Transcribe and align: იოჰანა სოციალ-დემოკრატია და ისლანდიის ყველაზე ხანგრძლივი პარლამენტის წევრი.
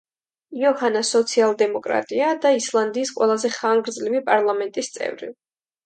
იოჰანა 0.61 1.03
სოციალ-დემოკრატია 1.09 2.31
და 2.47 2.55
ისლანდიის 2.63 3.15
ყველაზე 3.21 3.55
ხანგრძლივი 3.61 4.27
პარლამენტის 4.33 4.95
წევრი. 4.99 5.33